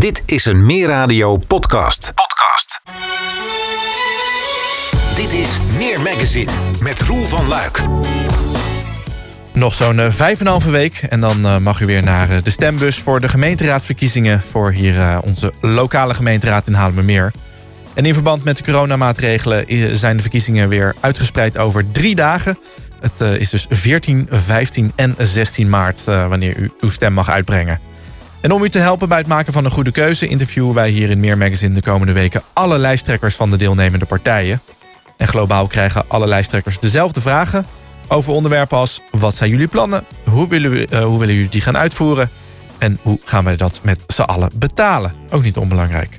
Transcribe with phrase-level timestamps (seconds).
[0.00, 2.12] Dit is een Meer Radio podcast.
[2.14, 2.80] Podcast.
[5.14, 6.50] Dit is Meer Magazine
[6.82, 7.82] met Roel van Luik.
[9.52, 12.30] Nog zo'n uh, vijf en een halve week en dan uh, mag u weer naar
[12.30, 17.32] uh, de stembus voor de gemeenteraadsverkiezingen voor hier onze lokale gemeenteraad in Haarlemmermeer.
[17.94, 22.58] En in verband met de coronamaatregelen zijn de verkiezingen weer uitgespreid over drie dagen.
[23.00, 27.89] Het is dus 14, 15 en 16 maart wanneer u uw stem mag uitbrengen.
[28.40, 31.10] En om u te helpen bij het maken van een goede keuze, interviewen wij hier
[31.10, 34.60] in Meer Magazine de komende weken alle lijsttrekkers van de deelnemende partijen.
[35.16, 37.66] En globaal krijgen alle lijsttrekkers dezelfde vragen
[38.08, 40.04] over onderwerpen als: wat zijn jullie plannen?
[40.24, 42.30] Hoe willen, we, uh, hoe willen jullie die gaan uitvoeren?
[42.78, 45.14] En hoe gaan wij dat met z'n allen betalen?
[45.30, 46.18] Ook niet onbelangrijk.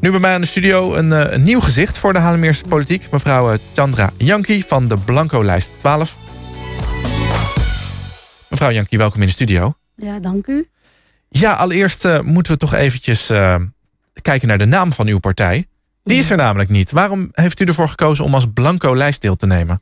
[0.00, 3.10] Nu bij mij aan de studio een, uh, een nieuw gezicht voor de Haarlemmeerse politiek.
[3.10, 6.18] Mevrouw uh, Chandra Janki van de Blanco-lijst 12.
[8.48, 9.74] Mevrouw Janki, welkom in de studio.
[9.96, 10.68] Ja, dank u.
[11.38, 13.56] Ja, allereerst uh, moeten we toch eventjes uh,
[14.22, 15.66] kijken naar de naam van uw partij.
[16.02, 16.90] Die is er namelijk niet.
[16.90, 19.80] Waarom heeft u ervoor gekozen om als blanco lijst deel te nemen?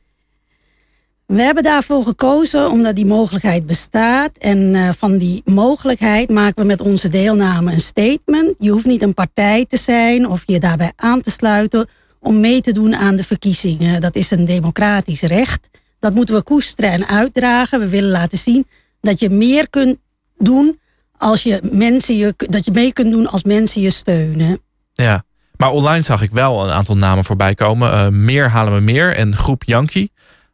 [1.25, 4.37] We hebben daarvoor gekozen omdat die mogelijkheid bestaat.
[4.37, 8.55] En uh, van die mogelijkheid maken we met onze deelname een statement.
[8.59, 11.87] Je hoeft niet een partij te zijn of je daarbij aan te sluiten
[12.19, 14.01] om mee te doen aan de verkiezingen.
[14.01, 15.69] Dat is een democratisch recht.
[15.99, 17.79] Dat moeten we koesteren en uitdragen.
[17.79, 18.67] We willen laten zien
[19.01, 19.97] dat je meer kunt
[20.37, 20.79] doen
[21.17, 24.59] als je mensen je, dat je mee kunt doen als mensen je steunen.
[24.93, 25.23] Ja,
[25.57, 27.93] maar online zag ik wel een aantal namen voorbij komen.
[27.93, 30.11] Uh, meer halen we meer en groep Yankee.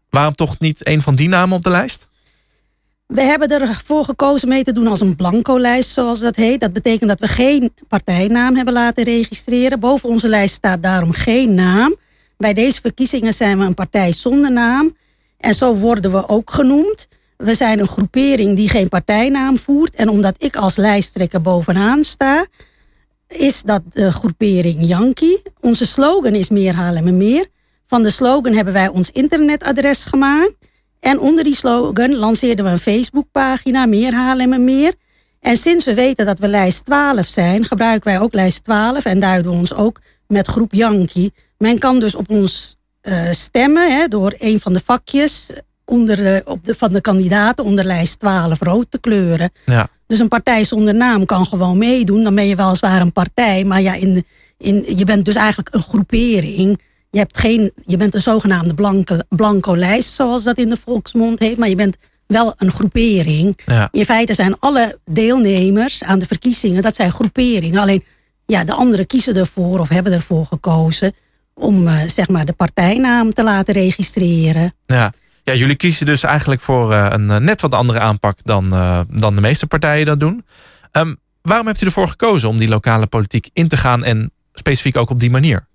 [0.10, 2.10] Waarom toch niet een van die namen op de lijst?
[3.08, 6.62] We hebben ervoor gekozen mee te doen als een blanco-lijst, zoals dat heet.
[6.62, 9.80] Dat betekent dat we geen partijnaam hebben laten registreren.
[9.80, 11.96] Boven onze lijst staat daarom geen naam.
[12.38, 14.98] Bij deze verkiezingen zijn we een partij zonder naam.
[15.38, 17.08] En zo worden we ook genoemd.
[17.42, 19.96] We zijn een groepering die geen partijnaam voert.
[19.96, 22.46] En omdat ik als lijsttrekker bovenaan sta,
[23.28, 25.42] is dat de groepering Yankee.
[25.60, 27.48] Onze slogan is meer halen en meer.
[27.86, 30.56] Van de slogan hebben wij ons internetadres gemaakt.
[31.00, 34.94] En onder die slogan lanceerden we een Facebookpagina, meer halen en meer.
[35.40, 39.20] En sinds we weten dat we lijst 12 zijn, gebruiken wij ook lijst 12 en
[39.20, 41.34] duiden ons ook met groep Yankee.
[41.58, 45.50] Men kan dus op ons uh, stemmen hè, door een van de vakjes
[45.92, 49.52] onder de, op de, van de kandidaten onder lijst 12 rood te kleuren.
[49.66, 49.88] Ja.
[50.08, 52.24] Dus een partij zonder naam kan gewoon meedoen.
[52.24, 54.26] Dan ben je weliswaar een partij, maar ja, in,
[54.58, 56.82] in, je bent dus eigenlijk een groepering.
[57.10, 61.40] Je, hebt geen, je bent een zogenaamde blanke, blanco lijst, zoals dat in de volksmond
[61.40, 61.58] heet.
[61.58, 61.98] Maar je bent
[62.28, 63.60] wel een groepering.
[63.66, 63.88] Ja.
[63.92, 67.82] In feite zijn alle deelnemers aan de verkiezingen, dat zijn groeperingen.
[67.82, 68.04] Alleen
[68.46, 71.14] ja, de anderen kiezen ervoor of hebben ervoor gekozen
[71.54, 74.74] om uh, zeg maar de partijnaam te laten registreren.
[74.86, 75.12] Ja.
[75.44, 79.02] Ja, jullie kiezen dus eigenlijk voor uh, een uh, net wat andere aanpak dan, uh,
[79.10, 80.46] dan de meeste partijen dat doen.
[80.92, 84.98] Um, waarom hebt u ervoor gekozen om die lokale politiek in te gaan en specifiek
[84.98, 85.70] ook op die manier?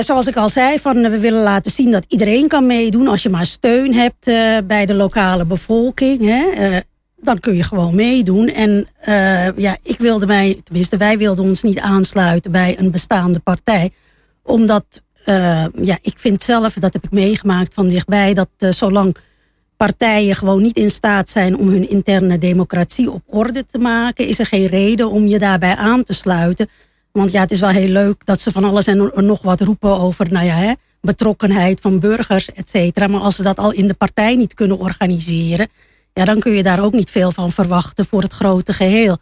[0.00, 3.08] zoals ik al zei, van, we willen laten zien dat iedereen kan meedoen.
[3.08, 4.24] Als je maar steun hebt
[4.66, 6.78] bij de lokale bevolking, hè,
[7.16, 8.48] dan kun je gewoon meedoen.
[8.48, 8.88] En
[9.56, 13.90] ja, ik wilde mij, tenminste wij wilden ons niet aansluiten bij een bestaande partij.
[14.42, 19.16] Omdat uh, ja, ik vind zelf, dat heb ik meegemaakt van dichtbij, dat uh, zolang
[19.76, 24.38] partijen gewoon niet in staat zijn om hun interne democratie op orde te maken, is
[24.38, 26.68] er geen reden om je daarbij aan te sluiten.
[27.12, 29.98] Want ja, het is wel heel leuk dat ze van alles en nog wat roepen
[29.98, 33.06] over, nou ja, hè, betrokkenheid van burgers, et cetera.
[33.06, 35.68] Maar als ze dat al in de partij niet kunnen organiseren,
[36.12, 39.16] ja, dan kun je daar ook niet veel van verwachten voor het grote geheel.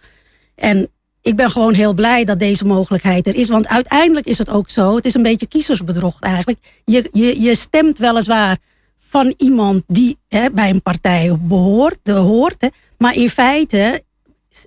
[0.55, 0.91] En
[1.29, 3.49] ik ben gewoon heel blij dat deze mogelijkheid er is.
[3.49, 4.97] Want uiteindelijk is het ook zo.
[4.97, 6.59] Het is een beetje kiezersbedrog eigenlijk.
[6.85, 8.57] Je, je, je stemt weliswaar
[8.99, 11.99] van iemand die hè, bij een partij behoort.
[12.05, 12.69] Hoort hè,
[12.99, 14.03] maar in feite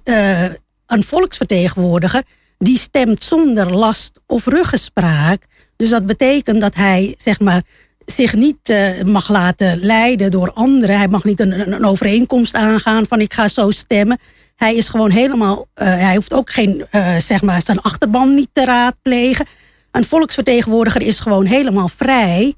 [0.04, 0.44] uh,
[0.86, 2.24] een volksvertegenwoordiger
[2.58, 5.46] die stemt zonder last of ruggespraak.
[5.76, 7.62] Dus dat betekent dat hij zeg maar,
[8.06, 10.98] zich niet uh, mag laten leiden door anderen.
[10.98, 14.20] Hij mag niet een overeenkomst aangaan van ik ga zo stemmen.
[14.62, 18.50] Hij is gewoon helemaal, uh, hij hoeft ook geen, uh, zeg maar, zijn achterban niet
[18.54, 19.46] te raadplegen.
[19.92, 22.54] Een volksvertegenwoordiger is gewoon helemaal vrij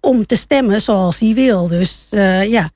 [0.00, 1.68] om te stemmen zoals hij wil.
[1.68, 2.70] Dus uh, ja,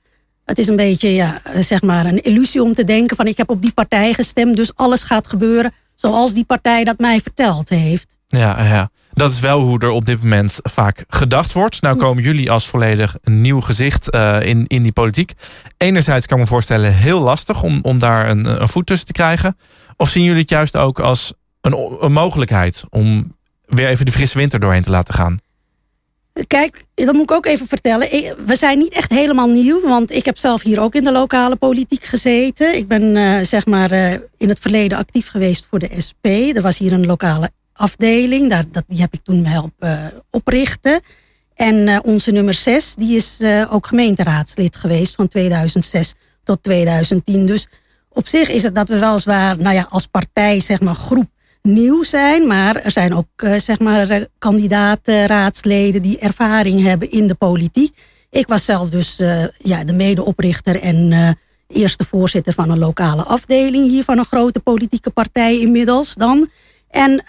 [0.45, 3.49] het is een beetje, ja, zeg maar, een illusie om te denken van ik heb
[3.49, 8.17] op die partij gestemd, dus alles gaat gebeuren zoals die partij dat mij verteld heeft.
[8.31, 11.81] Ja, ja, dat is wel hoe er op dit moment vaak gedacht wordt.
[11.81, 15.33] Nou komen jullie als volledig nieuw gezicht uh, in, in die politiek.
[15.77, 19.13] Enerzijds kan ik me voorstellen heel lastig om, om daar een, een voet tussen te
[19.13, 19.57] krijgen.
[19.97, 23.35] Of zien jullie het juist ook als een, een mogelijkheid om
[23.65, 25.39] weer even de frisse winter doorheen te laten gaan?
[26.47, 28.09] Kijk, dat moet ik ook even vertellen.
[28.45, 31.55] We zijn niet echt helemaal nieuw, want ik heb zelf hier ook in de lokale
[31.55, 32.75] politiek gezeten.
[32.75, 36.25] Ik ben uh, zeg maar uh, in het verleden actief geweest voor de SP.
[36.25, 37.51] Er was hier een lokale
[37.81, 41.01] afdeling, daar, dat, die heb ik toen helpen uh, oprichten.
[41.53, 43.39] En onze nummer 6, die is
[43.69, 46.13] ook gemeenteraadslid geweest van 2006
[46.43, 47.45] tot 2010.
[47.45, 47.67] Dus
[48.09, 51.29] op zich is het dat we weliswaar, nou ja, als partij, zeg maar, groep
[51.61, 52.47] nieuw zijn.
[52.47, 57.97] Maar er zijn ook zeg maar eh, kandidaten, raadsleden die ervaring hebben in de politiek.
[58.29, 59.15] Ik was zelf dus
[59.57, 61.37] ja, de medeoprichter en
[61.67, 66.49] eerste voorzitter van een lokale afdeling hier van een grote politieke partij inmiddels dan.
[66.91, 67.23] En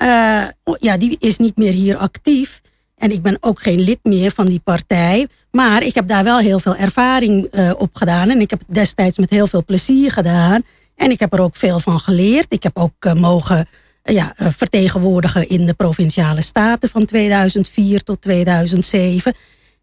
[0.79, 2.61] ja, die is niet meer hier actief.
[2.97, 5.29] En ik ben ook geen lid meer van die partij.
[5.51, 8.31] Maar ik heb daar wel heel veel ervaring op gedaan.
[8.31, 10.63] En ik heb het destijds met heel veel plezier gedaan.
[10.97, 12.47] En ik heb er ook veel van geleerd.
[12.49, 13.69] Ik heb ook mogen
[14.03, 19.35] ja, eh, vertegenwoordigen in de provinciale staten van 2004 tot 2007.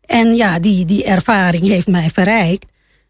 [0.05, 2.65] En ja, die, die ervaring heeft mij verrijkt.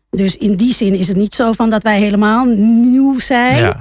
[0.09, 3.77] Dus in die zin is het niet zo van dat wij helemaal nieuw zijn.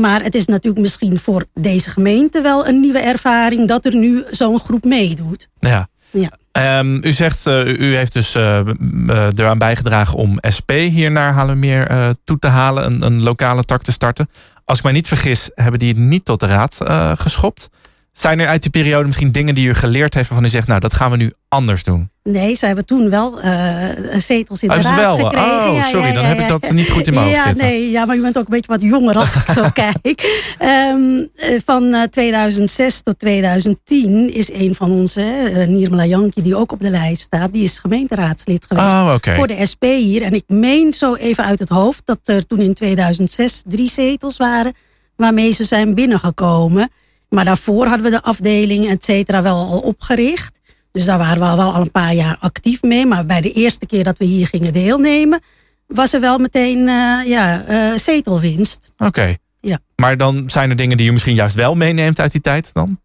[0.00, 4.24] Maar het is natuurlijk misschien voor deze gemeente wel een nieuwe ervaring dat er nu
[4.30, 5.48] zo'n groep meedoet.
[5.58, 5.88] Ja.
[6.10, 6.78] ja.
[6.78, 8.60] Um, u zegt, uh, u heeft dus uh,
[9.08, 13.92] eraan bijgedragen om SP hier naar Haarlemmeer toe te halen, een, een lokale tak te
[13.92, 14.28] starten
[14.66, 16.76] als ik mij niet vergis, hebben die niet tot de raad
[17.18, 17.70] geschopt.
[18.16, 20.80] Zijn er uit die periode misschien dingen die u geleerd heeft waarvan u zegt, nou
[20.80, 22.10] dat gaan we nu anders doen?
[22.22, 25.16] Nee, ze hebben toen wel uh, zetels in oh, de raad wel.
[25.16, 25.70] gekregen.
[25.70, 27.64] Oh, sorry, dan heb ik dat niet goed in mijn hoofd zitten.
[27.64, 30.46] Nee, ja, maar u bent ook een beetje wat jonger als ik zo kijk.
[30.62, 31.28] Um,
[31.64, 36.90] van 2006 tot 2010 is een van onze, uh, Nirmala Janki, die ook op de
[36.90, 39.36] lijst staat, die is gemeenteraadslid geweest oh, okay.
[39.36, 40.22] voor de SP hier.
[40.22, 44.36] En ik meen zo even uit het hoofd dat er toen in 2006 drie zetels
[44.36, 44.74] waren
[45.16, 46.90] waarmee ze zijn binnengekomen.
[47.28, 50.60] Maar daarvoor hadden we de afdeling, et cetera, wel al opgericht.
[50.92, 53.06] Dus daar waren we al wel al een paar jaar actief mee.
[53.06, 55.40] Maar bij de eerste keer dat we hier gingen deelnemen,
[55.86, 58.90] was er wel meteen uh, ja, uh, zetelwinst.
[58.98, 59.36] Oké.
[59.60, 59.78] Ja.
[59.96, 63.00] Maar dan zijn er dingen die u misschien juist wel meeneemt uit die tijd dan?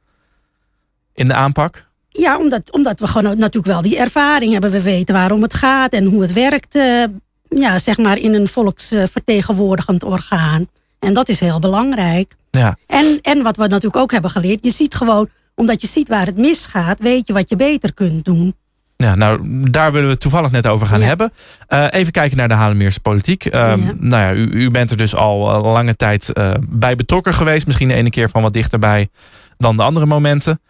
[1.14, 1.90] In de aanpak?
[2.10, 4.72] Ja, omdat, omdat we gewoon natuurlijk wel die ervaring hebben.
[4.72, 6.76] We weten waarom het gaat en hoe het werkt.
[6.76, 7.04] Uh,
[7.50, 10.68] ja, zeg maar in een volksvertegenwoordigend orgaan.
[11.02, 12.36] En dat is heel belangrijk.
[12.52, 12.78] Ja.
[12.88, 16.26] En, en wat we natuurlijk ook hebben geleerd, je ziet gewoon, omdat je ziet waar
[16.26, 18.56] het misgaat, weet je wat je beter kunt doen.
[18.98, 19.40] Ja, nou,
[19.72, 21.32] daar willen we het toevallig net over gaan hebben.
[21.70, 23.46] Uh, even kijken naar de Haarlemmeerse politiek.
[23.46, 23.76] Uh, ja.
[24.00, 27.66] Nou ja, u, u, bent er dus al uh, lange tijd bij betrokken geweest.
[27.66, 29.10] Misschien de ene keer van wat dichterbij
[29.58, 30.62] dan de andere momenten.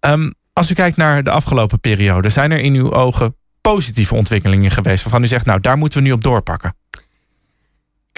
[0.00, 4.70] Um, als u kijkt naar de afgelopen periode, zijn er in uw ogen positieve ontwikkelingen
[4.70, 6.74] geweest waarvan u zegt, nou, daar moeten we nu op doorpakken?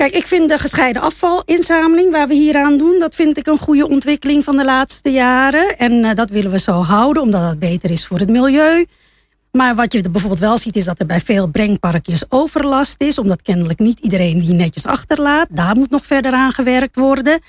[0.03, 3.59] Kijk, ik vind de gescheiden afvalinzameling waar we hier aan doen, dat vind ik een
[3.59, 5.79] goede ontwikkeling van de laatste jaren.
[5.79, 8.87] En uh, dat willen we zo houden, omdat het beter is voor het milieu.
[9.53, 13.43] Maar wat je bijvoorbeeld wel ziet, is dat er bij veel brengparkjes overlast is, omdat
[13.43, 15.47] kennelijk niet iedereen die netjes achterlaat.
[15.51, 17.41] Daar moet nog verder aan gewerkt worden.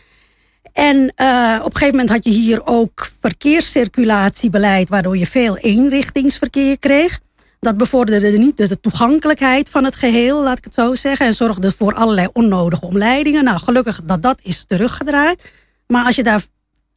[0.74, 6.80] En uh, op een gegeven moment had je hier ook verkeerscirculatiebeleid, waardoor je veel eenrichtingsverkeer
[6.80, 7.20] kreeg.
[7.64, 11.26] Dat bevorderde niet de toegankelijkheid van het geheel, laat ik het zo zeggen.
[11.26, 13.44] En zorgde voor allerlei onnodige omleidingen.
[13.44, 15.52] Nou, gelukkig dat dat is teruggedraaid.
[15.88, 16.46] Maar als je daar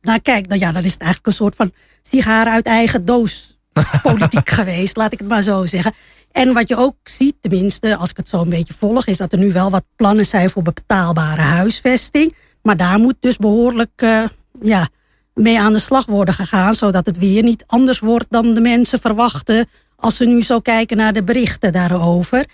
[0.00, 1.72] naar kijkt, dan, ja, dan is het eigenlijk een soort van
[2.02, 3.58] sigaar uit eigen doos
[4.02, 5.92] politiek geweest, laat ik het maar zo zeggen.
[6.32, 9.32] En wat je ook ziet, tenminste, als ik het zo een beetje volg, is dat
[9.32, 12.34] er nu wel wat plannen zijn voor betaalbare huisvesting.
[12.62, 14.24] Maar daar moet dus behoorlijk uh,
[14.60, 14.88] ja,
[15.34, 19.00] mee aan de slag worden gegaan, zodat het weer niet anders wordt dan de mensen
[19.00, 22.44] verwachten als ze nu zo kijken naar de berichten daarover.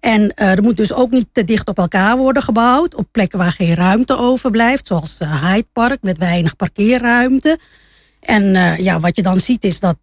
[0.00, 2.94] En uh, er moet dus ook niet te dicht op elkaar worden gebouwd.
[2.94, 4.86] Op plekken waar geen ruimte overblijft.
[4.86, 7.58] Zoals uh, Hyde Park met weinig parkeerruimte.
[8.20, 9.96] En uh, ja, wat je dan ziet is dat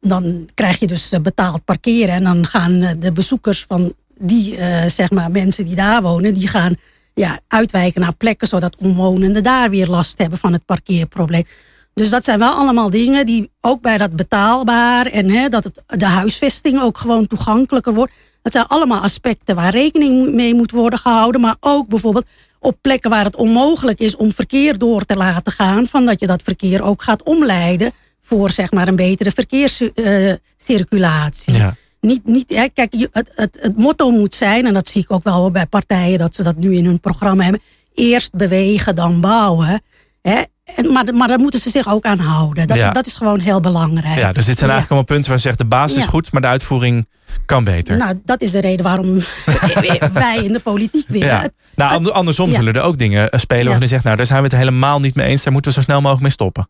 [0.00, 2.14] dan krijg je dus betaald parkeren.
[2.14, 4.58] En dan gaan de bezoekers van die
[4.88, 6.76] zeg maar mensen die daar wonen, die gaan
[7.14, 11.44] ja, uitwijken naar plekken zodat omwonenden daar weer last hebben van het parkeerprobleem.
[11.98, 15.82] Dus dat zijn wel allemaal dingen die ook bij dat betaalbaar en hè, dat het,
[15.86, 18.12] de huisvesting ook gewoon toegankelijker wordt.
[18.42, 21.40] Dat zijn allemaal aspecten waar rekening mee moet worden gehouden.
[21.40, 22.26] Maar ook bijvoorbeeld
[22.60, 25.86] op plekken waar het onmogelijk is om verkeer door te laten gaan.
[25.86, 31.52] Van dat je dat verkeer ook gaat omleiden voor zeg maar een betere verkeerscirculatie.
[31.52, 31.76] Uh, ja.
[32.00, 35.24] Niet, niet, hè, kijk, het, het, het motto moet zijn, en dat zie ik ook
[35.24, 37.62] wel bij partijen dat ze dat nu in hun programma hebben.
[37.94, 39.82] Eerst bewegen, dan bouwen.
[40.22, 40.42] Hè?
[40.76, 42.68] En, maar, maar daar moeten ze zich ook aan houden.
[42.68, 42.90] Dat, Ja.
[42.90, 44.18] dat is gewoon heel belangrijk.
[44.18, 46.40] Ja, dus dit zijn eigenlijk allemaal punten waar je zegt de basis is goed, maar
[46.40, 47.06] de uitvoering
[47.46, 47.96] kan beter.
[47.96, 49.14] Nou, dat is de reden waarom
[50.12, 51.26] wij in de politiek willen.
[51.28, 51.48] ja.
[51.74, 54.38] Nou, ander- andersom zullen er ook dingen eh, spelen waarvan je zegt, nou, daar zijn
[54.42, 55.42] we het helemaal niet mee eens.
[55.42, 56.68] Daar moeten we zo snel mogelijk mee stoppen.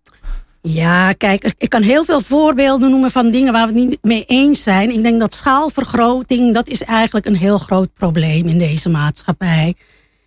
[0.63, 4.25] Ja, kijk, ik kan heel veel voorbeelden noemen van dingen waar we het niet mee
[4.27, 4.91] eens zijn.
[4.91, 9.75] Ik denk dat schaalvergroting, dat is eigenlijk een heel groot probleem in deze maatschappij.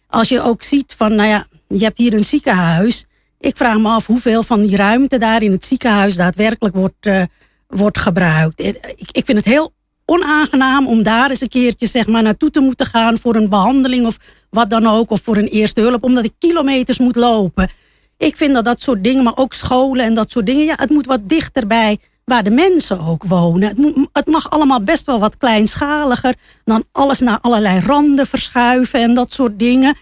[0.10, 3.06] Als je ook ziet van, nou ja, je hebt hier een ziekenhuis.
[3.42, 7.24] Ik vraag me af hoeveel van die ruimte daar in het ziekenhuis daadwerkelijk wordt, uh,
[7.68, 8.60] wordt gebruikt.
[8.60, 9.74] Ik, ik vind het heel
[10.06, 14.06] onaangenaam om daar eens een keertje zeg maar, naartoe te moeten gaan voor een behandeling
[14.06, 14.18] of
[14.50, 17.70] wat dan ook, of voor een eerste hulp, omdat ik kilometers moet lopen.
[18.18, 20.90] Ik vind dat dat soort dingen, maar ook scholen en dat soort dingen, ja, het
[20.90, 23.98] moet wat dichterbij waar de mensen ook wonen.
[24.14, 29.34] Het mag allemaal best wel wat kleinschaliger dan alles naar allerlei randen verschuiven en dat
[29.34, 29.96] soort dingen.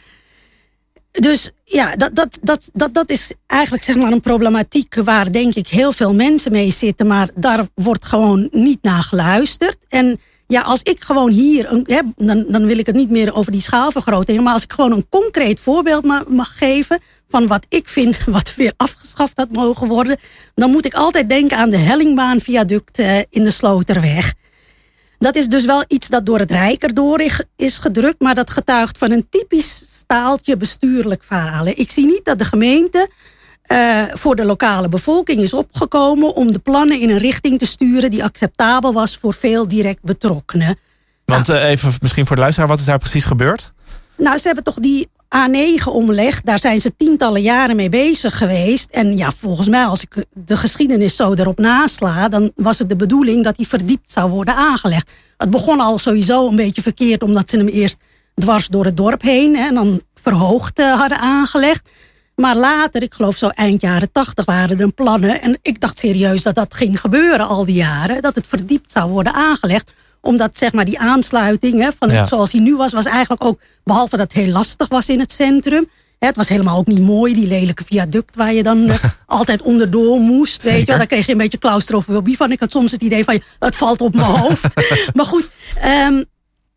[1.20, 5.56] Dus ja, dat, dat, dat, dat, dat is eigenlijk zeg maar een problematiek waar denk
[5.56, 9.78] ik heel veel mensen mee zitten, maar daar wordt gewoon niet naar geluisterd.
[9.88, 13.52] En ja, als ik gewoon hier, een, dan, dan wil ik het niet meer over
[13.52, 18.20] die schaalvergroting, maar als ik gewoon een concreet voorbeeld mag geven van wat ik vind
[18.26, 20.18] wat weer afgeschaft had mogen worden,
[20.56, 24.34] dan moet ik altijd denken aan de Hellingbaanviaduct uh, in de Sloterweg.
[25.20, 27.22] Dat is dus wel iets dat door het Rijk erdoor
[27.56, 31.78] is gedrukt, maar dat getuigt van een typisch staaltje bestuurlijk falen.
[31.78, 33.10] Ik zie niet dat de gemeente
[33.72, 38.12] uh, voor de lokale bevolking is opgekomen om de plannen in een richting te sturen
[38.12, 40.78] die acceptabel was voor veel direct betrokkenen.
[41.26, 43.74] Want nou, uh, even misschien voor de luisteraar, wat is daar precies gebeurd?
[44.18, 48.90] Nou, ze hebben toch die A9 omleg, daar zijn ze tientallen jaren mee bezig geweest.
[48.92, 52.96] En ja, volgens mij, als ik de geschiedenis zo erop nasla, dan was het de
[52.96, 55.12] bedoeling dat die verdiept zou worden aangelegd.
[55.38, 57.98] Het begon al sowieso een beetje verkeerd, omdat ze hem eerst
[58.40, 61.90] dwars door het dorp heen hè, en dan verhoogd uh, hadden aangelegd.
[62.36, 65.42] Maar later, ik geloof zo eind jaren tachtig, waren er plannen.
[65.42, 68.22] En ik dacht serieus dat dat ging gebeuren al die jaren.
[68.22, 72.62] Dat het verdiept zou worden aangelegd omdat zeg maar die aansluiting, hè, van zoals die
[72.62, 75.90] nu was, was eigenlijk ook, behalve dat het heel lastig was in het centrum.
[76.20, 79.62] Hè, het was helemaal ook niet mooi, die lelijke viaduct waar je dan uh, altijd
[79.62, 80.64] onderdoor moest.
[80.64, 82.52] Weet je, daar kreeg je een beetje claustrofobie van.
[82.52, 84.74] Ik had soms het idee van, het valt op mijn hoofd.
[85.14, 85.50] maar goed,
[85.86, 86.26] um,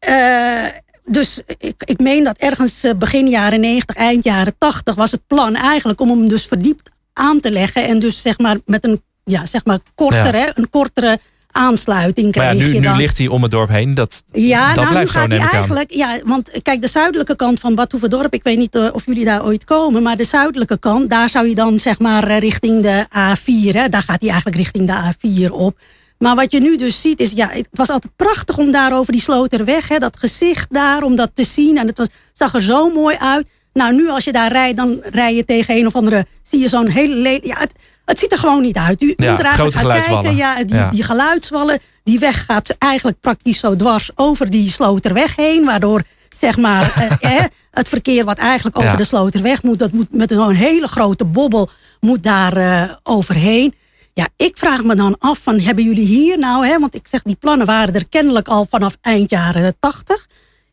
[0.08, 0.66] uh,
[1.04, 5.26] dus ik, ik meen dat ergens eh, begin jaren 90, eind jaren 80 was het
[5.26, 7.86] plan eigenlijk om hem dus verdiept aan te leggen.
[7.86, 10.52] En dus zeg maar met een, ja, zeg maar kortere, ja.
[10.54, 11.18] een kortere
[11.52, 12.92] aansluiting kreeg maar ja, nu, je dan.
[12.92, 13.94] nu ligt hij om het dorp heen.
[13.94, 15.48] Dat, ja, dat nou, blijft nu zo, neem aan.
[15.48, 15.90] eigenlijk.
[15.90, 19.44] Ja, want kijk, de zuidelijke kant van Badhoevedorp, ik weet niet uh, of jullie daar
[19.44, 23.06] ooit komen, maar de zuidelijke kant, daar zou je dan zeg maar uh, richting de
[23.08, 25.12] A4, hè, daar gaat hij eigenlijk richting de
[25.48, 25.78] A4 op.
[26.22, 29.12] Maar wat je nu dus ziet is, ja, het was altijd prachtig om daar over
[29.12, 31.78] die Sloterweg, hè, dat gezicht daar, om dat te zien.
[31.78, 33.48] En het was, zag er zo mooi uit.
[33.72, 36.68] Nou, nu als je daar rijdt, dan rij je tegen een of andere, zie je
[36.68, 37.72] zo'n hele ja, het,
[38.04, 39.02] het ziet er gewoon niet uit.
[39.02, 40.90] U Ja, moet er eigenlijk kijken, ja, die, Ja.
[40.90, 46.02] die geluidswallen, die weg gaat eigenlijk praktisch zo dwars over die Sloterweg heen, waardoor
[46.38, 48.96] zeg maar eh, eh, het verkeer wat eigenlijk over Ja.
[48.96, 53.74] de Sloterweg moet, dat moet met een hele grote bobbel moet daar eh, overheen.
[54.14, 57.22] Ja, ik vraag me dan af van hebben jullie hier nou, hè, want ik zeg
[57.22, 60.26] die plannen waren er kennelijk al vanaf eind jaren 80.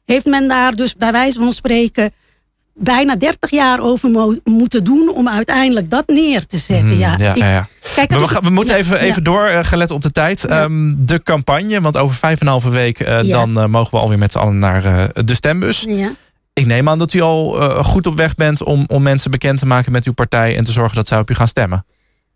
[0.06, 2.12] Heeft men daar dus bij wijze van spreken
[2.74, 6.98] bijna 30 jaar over mo- moeten doen om uiteindelijk dat neer te zetten?
[6.98, 7.68] ja, Hmm, ja, ik- ja, ja.
[7.96, 10.46] Kijk, we, is- gaan- we moeten ja, even, even door, eh, gelet op de tijd.
[10.46, 14.00] Ehm, de campagne, want over vijf en een halve week eh, dan eh, mogen we
[14.04, 15.86] alweer met z'n allen naar de stembus.
[15.88, 16.12] Ja.
[16.54, 17.52] Ik neem aan dat u al
[17.84, 20.72] goed op weg bent om, om mensen bekend te maken met uw partij en te
[20.72, 21.86] zorgen dat zij op u gaan stemmen.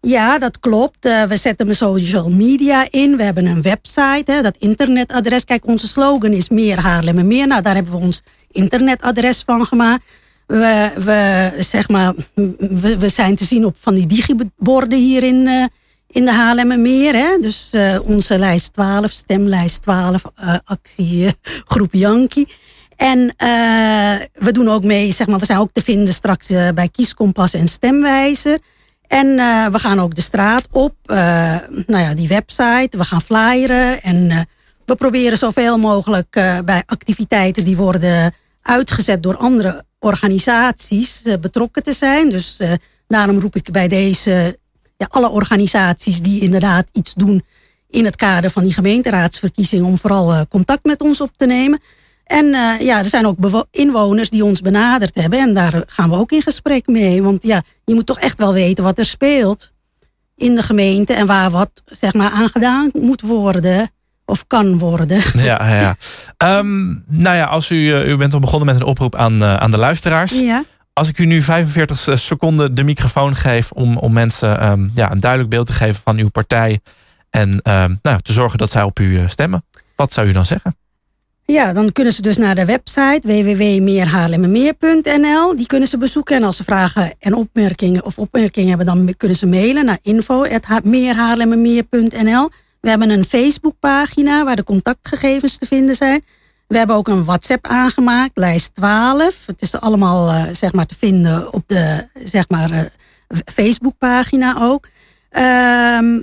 [0.05, 1.05] Ja, dat klopt.
[1.05, 3.17] Eh, we zetten mijn social media in.
[3.17, 5.43] We hebben een website, hè, dat internetadres.
[5.43, 7.47] Kijk, onze slogan is meer Haarlem meer.
[7.47, 10.03] Nou, daar hebben we ons internetadres van gemaakt.
[10.47, 12.13] We, we, zeg maar,
[12.99, 15.65] we, zijn te zien op van die digiborden hier in, eh,
[16.07, 17.13] in de Haarlemmermeer.
[17.13, 17.37] Hè?
[17.41, 22.47] Dus eh, onze lijst 12, stemlijst 12, eh actiegroep Yankee.
[22.95, 23.33] En
[24.33, 27.67] we doen ook mee, zeg maar, we zijn ook te vinden straks bij Kieskompas en
[27.67, 28.59] Stemwijzer.
[29.07, 31.17] En eh, we gaan ook de straat op, eh,
[31.87, 34.01] nou ja, die website, we gaan flyeren.
[34.01, 34.39] En eh,
[34.85, 36.29] we proberen zoveel mogelijk
[36.65, 42.29] bij activiteiten die worden uitgezet door andere organisaties betrokken te zijn.
[42.29, 42.59] Dus
[43.07, 44.59] daarom roep ik bij deze
[44.97, 47.45] ja, alle organisaties die inderdaad iets doen
[47.89, 51.81] in het kader van die gemeenteraadsverkiezingen om vooral contact met ons op te nemen.
[52.25, 56.15] En eh, ja, er zijn ook inwoners die ons benaderd hebben en daar gaan we
[56.15, 57.23] ook in gesprek mee.
[57.23, 59.71] Want ja, je moet toch echt wel weten wat er speelt
[60.35, 63.91] in de gemeente en waar wat zeg maar aan gedaan moet worden
[64.25, 65.21] of kan worden.
[65.33, 65.95] Ja, ja.
[66.37, 69.55] Ehm, nou ja, als u, eh, u bent al begonnen met een oproep aan, eh,
[69.55, 70.39] aan de luisteraars.
[70.39, 70.63] Ja.
[70.93, 75.19] Als ik u nu 45 seconden de microfoon geef om, om mensen ehm, ja, een
[75.19, 76.79] duidelijk beeld te geven van uw partij.
[77.29, 79.65] En ehm, nou, te zorgen dat zij op u stemmen.
[79.95, 80.75] Wat zou u dan zeggen?
[81.45, 85.55] Ja, dan kunnen ze dus naar de website www.meerhaarlemmermeer.nl.
[85.55, 86.35] Die kunnen ze bezoeken.
[86.35, 92.49] En als ze vragen en opmerkingen of opmerkingen hebben, dan kunnen ze mailen naar info.meerhaarlemmermeer.nl.
[92.81, 96.23] We hebben een Facebookpagina waar de contactgegevens te vinden zijn.
[96.67, 99.45] We hebben ook een WhatsApp aangemaakt, lijst 12.
[99.45, 102.81] Het is allemaal uh, zeg maar te vinden op de zeg maar, uh,
[103.45, 104.87] Facebookpagina ook.
[105.31, 106.21] Uh,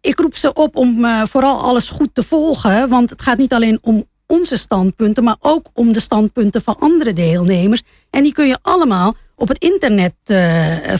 [0.00, 2.88] ik roep ze op om uh, vooral alles goed te volgen.
[2.88, 7.12] Want het gaat niet alleen om onze standpunten, maar ook om de standpunten van andere
[7.12, 7.82] deelnemers.
[8.10, 10.14] En die kun je allemaal op het internet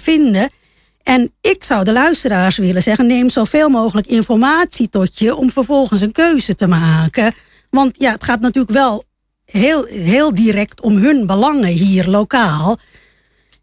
[0.02, 0.50] vinden.
[1.02, 6.00] En ik zou de luisteraars willen zeggen: neem zoveel mogelijk informatie tot je om vervolgens
[6.00, 7.34] een keuze te maken.
[7.70, 9.04] Want ja, het gaat natuurlijk wel
[9.44, 12.78] heel, heel direct om hun belangen hier lokaal.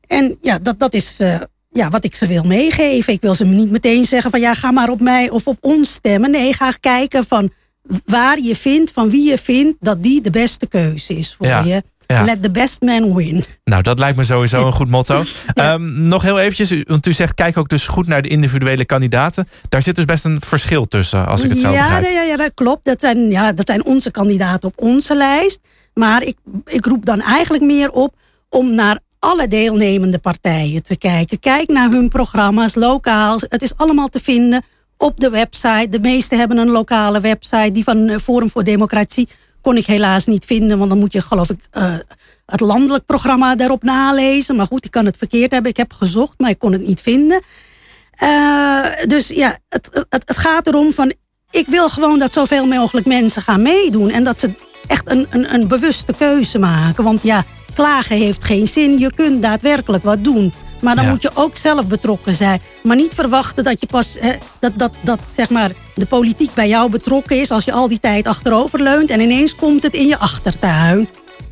[0.07, 3.13] En ja, dat, dat is uh, ja, wat ik ze wil meegeven.
[3.13, 5.93] Ik wil ze niet meteen zeggen van ja, ga maar op mij of op ons
[5.93, 6.31] stemmen.
[6.31, 7.51] Nee, ga kijken van
[8.06, 11.63] waar je vindt, van wie je vindt dat die de beste keuze is voor Ja.
[11.63, 11.84] je.
[12.08, 12.24] Ja.
[12.24, 13.44] Let the best man win.
[13.63, 15.24] Nou, dat lijkt me sowieso een goed motto.
[15.53, 19.48] Ehm, nog heel eventjes, want u zegt kijk ook dus goed naar de individuele kandidaten.
[19.70, 22.06] Daar zit dus best een verschil tussen, als ik het zo ja, begrijp.
[22.13, 22.86] ja, ja, dat klopt.
[22.86, 25.60] Dat zijn, ja, dat zijn onze kandidaten op onze lijst.
[25.94, 28.15] Maar ik, ik roep dan eigenlijk meer op
[28.50, 31.39] om naar alle deelnemende partijen te kijken.
[31.39, 33.39] Kijk naar hun programma's, lokaal.
[33.39, 34.63] Het is allemaal te vinden
[34.98, 35.88] op de website.
[35.89, 37.72] De meeste hebben een lokale website.
[37.72, 39.27] Die van eh, Forum voor Democratie
[39.62, 40.77] kon ik helaas niet vinden.
[40.77, 41.96] Want dan moet je geloof ik eh,
[42.46, 44.56] het landelijk programma daarop nalezen.
[44.56, 45.72] Maar goed, ik kan het verkeerd hebben.
[45.72, 47.42] Ik heb gezocht, maar ik kon het niet vinden.
[48.12, 51.13] Eh, dus ja, het, het, het gaat erom van...
[51.51, 54.10] Ik wil gewoon dat zoveel mogelijk mensen gaan meedoen.
[54.10, 54.54] En dat ze
[54.88, 57.04] echt een, een, een bewuste keuze maken.
[57.04, 58.98] Want ja, klagen heeft geen zin.
[58.98, 60.54] Je kunt daadwerkelijk wat doen.
[60.81, 61.10] Maar dan Ja.
[61.12, 62.62] moet je ook zelf betrokken zijn.
[62.84, 66.67] Maar niet verwachten dat je pas hè, dat, dat, dat zeg maar, de politiek bij
[66.67, 70.07] jou betrokken is als je al die tijd achterover leunt en ineens komt het in
[70.07, 71.10] je achtertuin.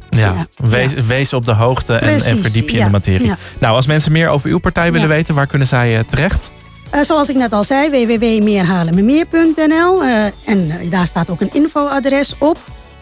[0.10, 3.32] Ja, Ja, wees, wees op de hoogte en, verdiep je in de materie.
[3.60, 6.52] Nou, als mensen meer over uw partij willen weten, waar kunnen zij eh, terecht?
[6.90, 10.04] Eh, zoals ik net al zei, www.meerhaarlemmermeer.nl.
[10.04, 12.58] eh en daar staat ook een infoadres op.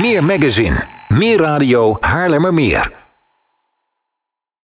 [0.00, 0.84] Meer magazine.
[1.08, 3.05] Meer radio Haarlemmermeer.